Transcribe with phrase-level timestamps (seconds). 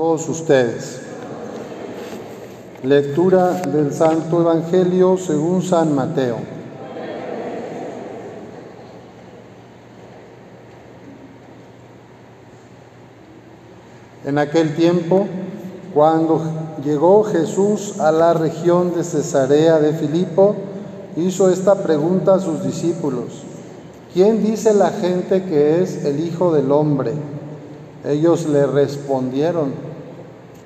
[0.00, 0.98] todos ustedes.
[2.82, 6.38] Lectura del Santo Evangelio según San Mateo.
[14.24, 15.26] En aquel tiempo,
[15.92, 16.44] cuando
[16.82, 20.54] llegó Jesús a la región de Cesarea de Filipo,
[21.14, 23.42] hizo esta pregunta a sus discípulos.
[24.14, 27.12] ¿Quién dice la gente que es el Hijo del Hombre?
[28.02, 29.89] Ellos le respondieron,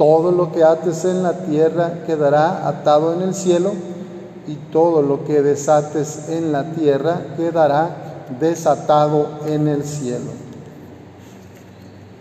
[0.00, 3.72] Todo lo que ates en la tierra quedará atado en el cielo
[4.46, 10.30] y todo lo que desates en la tierra quedará desatado en el cielo.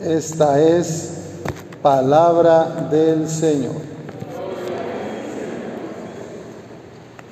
[0.02, 1.12] Esta es
[1.82, 3.76] palabra del Señor.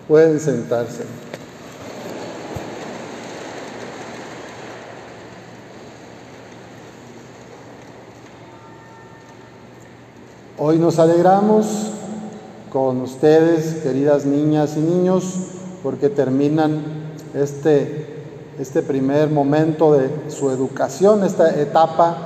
[0.08, 1.27] Pueden sentarse.
[10.70, 11.66] Hoy nos alegramos
[12.74, 15.24] con ustedes, queridas niñas y niños,
[15.82, 16.82] porque terminan
[17.34, 18.26] este,
[18.60, 22.18] este primer momento de su educación, esta etapa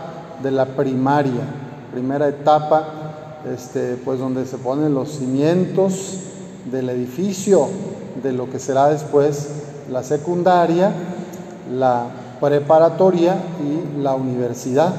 [0.41, 1.43] de la primaria,
[1.91, 6.17] primera etapa, este, pues donde se ponen los cimientos
[6.65, 7.67] del edificio
[8.23, 9.49] de lo que será después
[9.87, 10.91] la secundaria,
[11.71, 12.05] la
[12.39, 14.95] preparatoria y la universidad.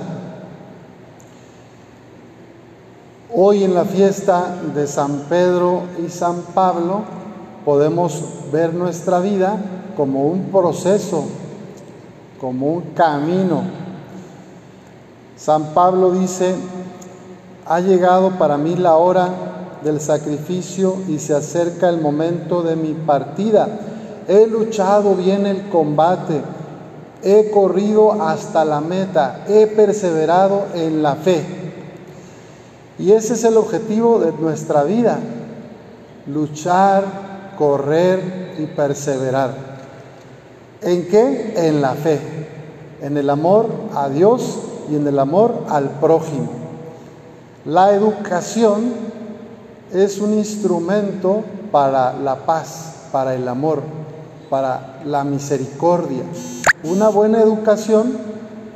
[3.35, 7.01] Hoy en la fiesta de San Pedro y San Pablo
[7.65, 8.23] podemos
[8.53, 9.57] ver nuestra vida
[9.97, 11.25] como un proceso,
[12.39, 13.63] como un camino.
[15.35, 16.55] San Pablo dice,
[17.65, 19.31] ha llegado para mí la hora
[19.83, 23.67] del sacrificio y se acerca el momento de mi partida.
[24.29, 26.43] He luchado bien el combate,
[27.23, 31.62] he corrido hasta la meta, he perseverado en la fe.
[32.99, 35.19] Y ese es el objetivo de nuestra vida,
[36.27, 37.05] luchar,
[37.57, 39.55] correr y perseverar.
[40.83, 41.55] ¿En qué?
[41.57, 42.21] En la fe,
[43.01, 44.59] en el amor a Dios
[44.91, 46.51] y en el amor al prójimo.
[47.65, 48.93] La educación
[49.93, 53.81] es un instrumento para la paz, para el amor,
[54.51, 56.25] para la misericordia.
[56.85, 58.19] Una buena educación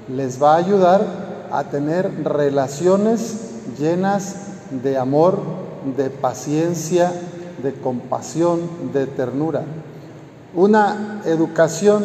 [0.09, 1.03] les va a ayudar
[1.51, 3.46] a tener relaciones
[3.79, 4.35] llenas
[4.71, 5.39] de amor,
[5.97, 7.13] de paciencia,
[7.63, 8.61] de compasión,
[8.93, 9.63] de ternura.
[10.55, 12.05] Una educación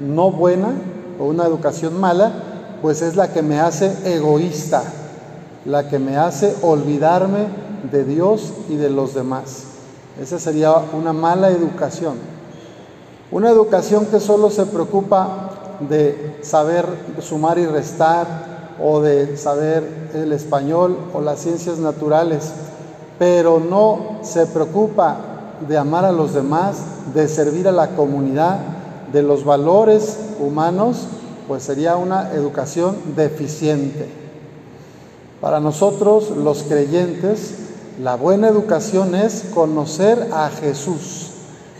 [0.00, 0.68] no buena
[1.18, 2.32] o una educación mala,
[2.82, 4.82] pues es la que me hace egoísta,
[5.64, 7.46] la que me hace olvidarme
[7.90, 9.64] de Dios y de los demás.
[10.20, 12.14] Esa sería una mala educación.
[13.30, 15.50] Una educación que solo se preocupa
[15.88, 16.86] de saber
[17.20, 22.52] sumar y restar, o de saber el español o las ciencias naturales,
[23.18, 25.16] pero no se preocupa
[25.66, 26.76] de amar a los demás,
[27.14, 28.58] de servir a la comunidad,
[29.12, 31.06] de los valores humanos,
[31.48, 34.08] pues sería una educación deficiente.
[35.40, 37.54] Para nosotros los creyentes,
[38.02, 41.30] la buena educación es conocer a Jesús,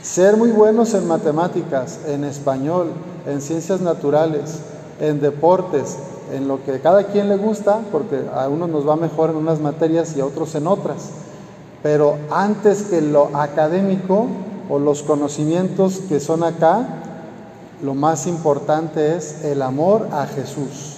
[0.02, 2.88] ser muy buenos en matemáticas, en español,
[3.26, 4.60] en ciencias naturales,
[5.00, 5.96] en deportes,
[6.32, 9.60] en lo que cada quien le gusta, porque a unos nos va mejor en unas
[9.60, 11.10] materias y a otros en otras.
[11.82, 14.26] Pero antes que lo académico
[14.68, 16.86] o los conocimientos que son acá,
[17.82, 20.96] lo más importante es el amor a Jesús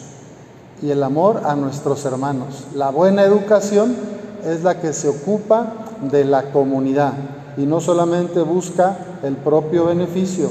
[0.81, 2.67] y el amor a nuestros hermanos.
[2.75, 3.97] La buena educación
[4.45, 5.73] es la que se ocupa
[6.11, 7.13] de la comunidad
[7.57, 10.49] y no solamente busca el propio beneficio.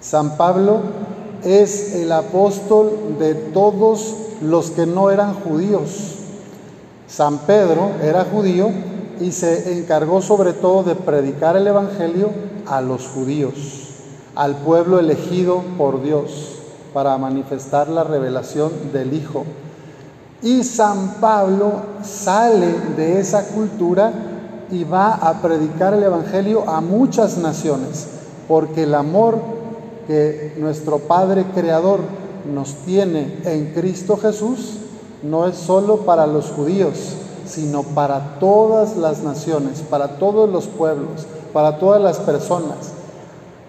[0.00, 0.80] San Pablo
[1.44, 6.14] es el apóstol de todos los que no eran judíos.
[7.06, 8.70] San Pedro era judío
[9.20, 12.30] y se encargó sobre todo de predicar el Evangelio
[12.66, 13.54] a los judíos,
[14.34, 16.58] al pueblo elegido por Dios
[16.92, 19.44] para manifestar la revelación del Hijo.
[20.42, 24.12] Y San Pablo sale de esa cultura
[24.70, 28.06] y va a predicar el Evangelio a muchas naciones,
[28.46, 29.57] porque el amor
[30.08, 32.00] que nuestro Padre Creador
[32.52, 34.78] nos tiene en Cristo Jesús
[35.22, 37.14] no es solo para los judíos,
[37.46, 42.92] sino para todas las naciones, para todos los pueblos, para todas las personas.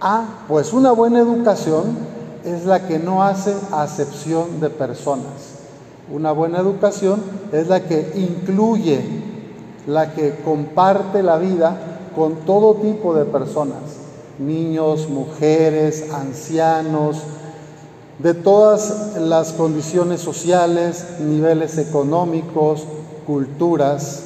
[0.01, 1.97] Ah, pues una buena educación
[2.45, 5.59] es la que no hace acepción de personas.
[6.11, 7.21] Una buena educación
[7.51, 9.01] es la que incluye,
[9.87, 11.77] la que comparte la vida
[12.15, 13.81] con todo tipo de personas,
[14.39, 17.17] niños, mujeres, ancianos,
[18.19, 22.85] de todas las condiciones sociales, niveles económicos,
[23.25, 24.23] culturas.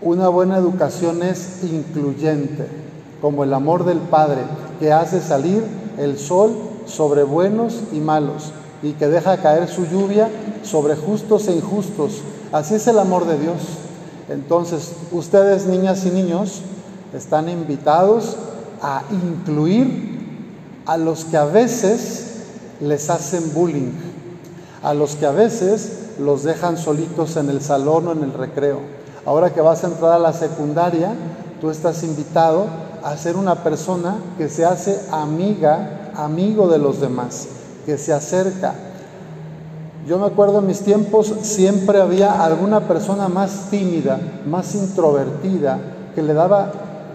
[0.00, 2.66] Una buena educación es incluyente,
[3.20, 4.42] como el amor del Padre,
[4.78, 5.62] que hace salir
[5.98, 6.54] el sol
[6.86, 8.52] sobre buenos y malos
[8.82, 10.28] y que deja caer su lluvia
[10.62, 12.22] sobre justos e injustos.
[12.50, 13.60] Así es el amor de Dios.
[14.28, 16.62] Entonces, ustedes, niñas y niños,
[17.14, 18.36] están invitados
[18.82, 20.12] a incluir
[20.86, 22.32] a los que a veces
[22.80, 23.92] les hacen bullying,
[24.82, 28.80] a los que a veces los dejan solitos en el salón o en el recreo.
[29.24, 31.14] Ahora que vas a entrar a la secundaria,
[31.60, 32.66] tú estás invitado
[33.04, 37.46] a ser una persona que se hace amiga, amigo de los demás,
[37.86, 38.74] que se acerca.
[40.06, 45.78] Yo me acuerdo en mis tiempos siempre había alguna persona más tímida, más introvertida,
[46.16, 46.72] que le daba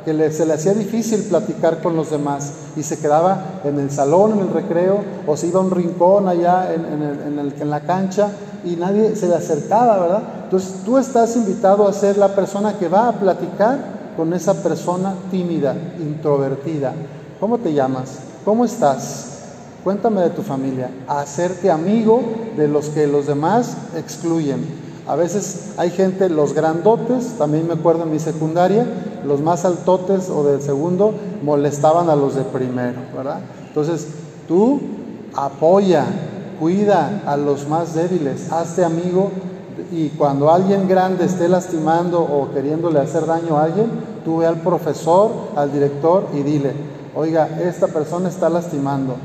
[0.07, 4.31] que se le hacía difícil platicar con los demás y se quedaba en el salón,
[4.31, 8.29] en el recreo, o se iba a un rincón allá en, en la cancha
[8.63, 10.23] y nadie se le acercaba, ¿verdad?
[10.45, 13.79] Entonces tú estás invitado a ser la persona que va a platicar
[14.15, 16.93] con esa persona tímida, introvertida.
[17.41, 18.19] ¿Cómo te llamas?
[18.45, 19.39] ¿Cómo estás?
[19.83, 20.89] Cuéntame de tu familia.
[21.09, 22.21] hacerte amigo
[22.55, 24.87] de los que los demás excluyen.
[25.05, 28.85] A veces hay gente, los grandotes, también me acuerdo en mi secundaria,
[29.25, 33.39] los más altotes o del segundo molestaban a los de primero, ¿verdad?
[33.67, 34.07] Entonces,
[34.47, 34.79] tú
[35.35, 36.05] apoya,
[36.59, 39.31] cuida a los más débiles, hazte amigo
[39.91, 43.89] y cuando alguien grande esté lastimando o queriéndole hacer daño a alguien,
[44.25, 46.73] tú ve al profesor, al director y dile,
[47.15, 49.15] oiga, esta persona está lastimando.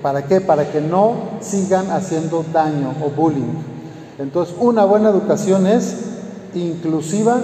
[0.00, 0.40] ¿Para qué?
[0.40, 3.54] Para que no sigan haciendo daño o bullying.
[4.18, 5.96] Entonces, una buena educación es
[6.54, 7.38] inclusiva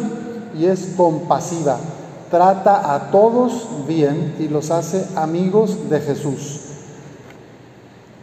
[0.57, 1.79] y es compasiva.
[2.31, 6.61] Trata a todos bien y los hace amigos de Jesús.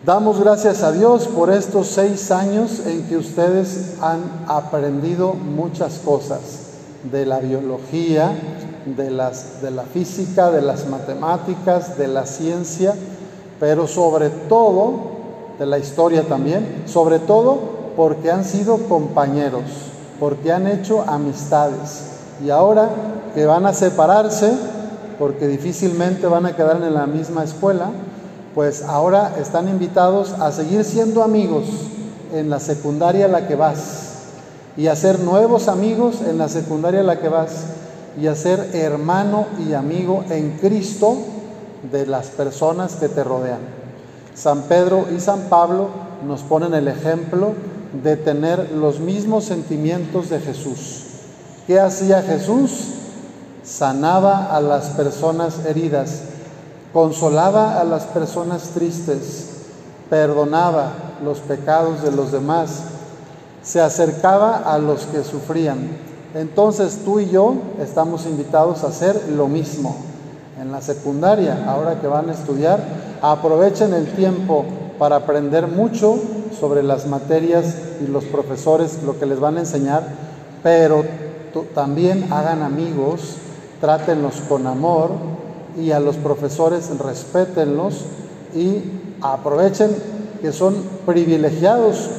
[0.06, 6.39] Damos gracias a Dios por estos seis años en que ustedes han aprendido muchas cosas
[7.12, 8.31] de la biología,
[8.86, 12.94] de, las, de la física, de las matemáticas, de la ciencia,
[13.60, 15.16] pero sobre todo,
[15.57, 17.57] de la historia también, sobre todo
[17.95, 19.63] porque han sido compañeros,
[20.19, 22.15] porque han hecho amistades.
[22.44, 22.90] Y ahora
[23.34, 24.52] que van a separarse,
[25.20, 27.90] porque difícilmente van a quedar en la misma escuela,
[28.54, 31.66] pues ahora están invitados a seguir siendo amigos
[32.34, 34.06] en la secundaria a la que vas
[34.78, 37.66] y a ser nuevos amigos en la secundaria a la que vas
[38.20, 41.18] y a ser hermano y amigo en Cristo
[41.92, 43.60] de las personas que te rodean.
[44.34, 45.89] San Pedro y San Pablo
[46.25, 47.54] nos ponen el ejemplo
[48.04, 51.14] de tener los mismos sentimientos de Jesús.
[51.67, 52.89] ¿Qué hacía Jesús?
[53.63, 56.22] Sanaba a las personas heridas,
[56.93, 59.48] consolaba a las personas tristes,
[60.07, 60.91] perdonaba
[61.24, 62.84] los pecados de los demás,
[63.63, 65.89] se acercaba a los que sufrían.
[66.36, 69.95] Entonces tú y yo estamos invitados a hacer lo mismo.
[70.62, 72.79] En la secundaria, ahora que van a estudiar,
[73.24, 74.65] aprovechen el tiempo
[75.00, 76.19] para aprender mucho
[76.60, 80.03] sobre las materias y los profesores, lo que les van a enseñar,
[80.62, 81.25] pero
[81.64, 83.38] también hagan amigos,
[83.80, 85.12] trátenlos con amor
[85.78, 88.06] y a los profesores respétenlos
[88.54, 88.84] y
[89.22, 89.92] aprovechen
[90.42, 92.10] que son privilegiados.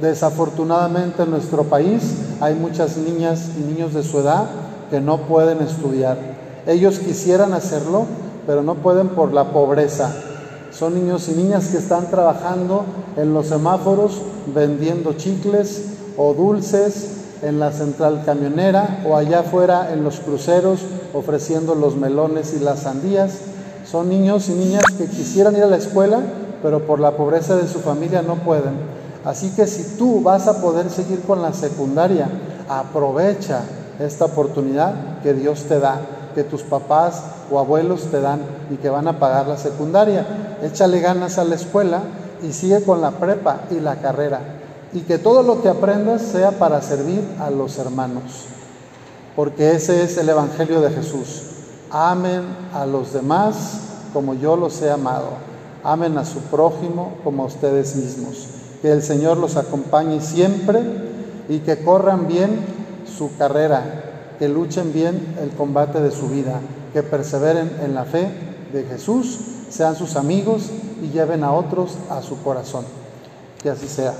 [0.00, 2.02] Desafortunadamente en nuestro país
[2.40, 4.46] hay muchas niñas y niños de su edad
[4.90, 6.18] que no pueden estudiar.
[6.66, 8.04] Ellos quisieran hacerlo,
[8.46, 10.12] pero no pueden por la pobreza.
[10.70, 12.84] Son niños y niñas que están trabajando
[13.16, 14.20] en los semáforos
[14.54, 15.84] vendiendo chicles
[16.18, 20.80] o dulces en la central camionera o allá afuera en los cruceros
[21.12, 23.38] ofreciendo los melones y las sandías.
[23.84, 26.20] Son niños y niñas que quisieran ir a la escuela,
[26.62, 28.74] pero por la pobreza de su familia no pueden.
[29.24, 32.28] Así que si tú vas a poder seguir con la secundaria,
[32.68, 33.60] aprovecha
[33.98, 36.00] esta oportunidad que Dios te da,
[36.34, 38.40] que tus papás o abuelos te dan
[38.70, 40.26] y que van a pagar la secundaria.
[40.62, 42.00] Échale ganas a la escuela
[42.42, 44.40] y sigue con la prepa y la carrera.
[44.92, 48.46] Y que todo lo que aprendas sea para servir a los hermanos.
[49.34, 51.42] Porque ese es el Evangelio de Jesús.
[51.90, 53.80] Amen a los demás
[54.12, 55.28] como yo los he amado.
[55.84, 58.48] Amen a su prójimo como a ustedes mismos.
[58.80, 60.80] Que el Señor los acompañe siempre
[61.48, 62.60] y que corran bien
[63.06, 66.60] su carrera, que luchen bien el combate de su vida,
[66.92, 68.28] que perseveren en la fe
[68.72, 69.38] de Jesús,
[69.68, 70.70] sean sus amigos
[71.02, 72.84] y lleven a otros a su corazón.
[73.62, 74.14] Que así sea.